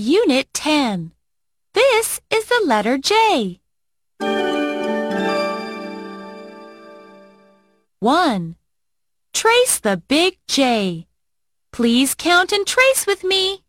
[0.00, 1.12] Unit 10.
[1.74, 3.60] This is the letter J.
[7.98, 8.56] 1.
[9.34, 11.06] Trace the big J.
[11.70, 13.62] Please count and trace with me.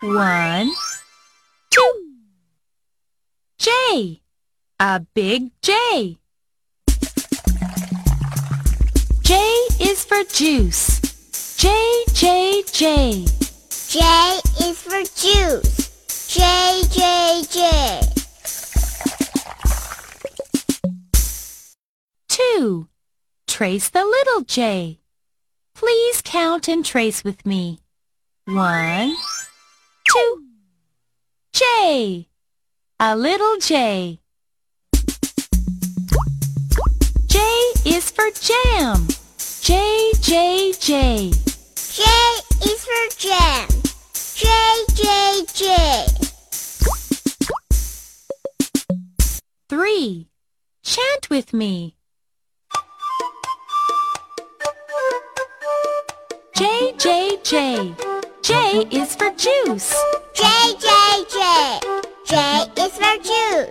[0.00, 0.70] 1,
[1.68, 1.82] 2.
[3.58, 4.22] J.
[4.80, 6.16] A big J.
[9.20, 9.34] J
[9.78, 11.02] is for juice.
[11.58, 11.68] J,
[12.14, 13.26] J, J.
[13.88, 14.43] J
[14.94, 16.28] for juice.
[16.28, 18.00] J, J, J.
[22.28, 22.88] 2.
[23.46, 25.00] Trace the little j.
[25.74, 27.80] Please count and trace with me.
[28.46, 29.16] 1,
[30.08, 30.44] 2.
[31.52, 32.28] J.
[33.00, 34.20] A little j.
[37.26, 37.38] J
[37.84, 39.08] is for jam.
[39.60, 41.32] J, J, J.
[41.74, 42.02] J
[42.62, 43.73] is for jam.
[45.54, 46.06] J.
[49.68, 50.28] 3.
[50.82, 51.94] Chant with me.
[56.56, 57.94] J, J, J.
[58.42, 59.94] J is for juice.
[60.34, 60.44] J,
[60.80, 60.88] J,
[61.30, 61.80] J.
[62.26, 63.70] J is for juice.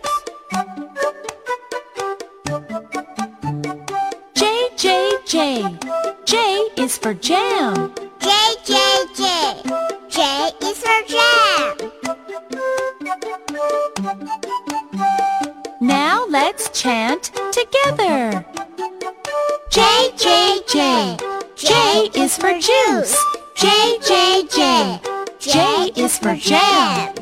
[4.35, 5.77] J, J, J.
[6.23, 6.37] J
[6.77, 7.93] is for jam.
[8.19, 8.29] J,
[8.63, 8.73] J,
[9.17, 9.23] J.
[10.07, 11.22] J is for jam.
[16.33, 18.43] Let's chant together.
[19.69, 21.15] J, J, J.
[21.55, 23.15] J is for juice.
[23.55, 23.69] J,
[24.01, 24.99] J, J.
[25.37, 27.13] J is for jam.